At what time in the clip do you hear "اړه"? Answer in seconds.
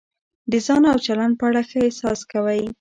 1.49-1.61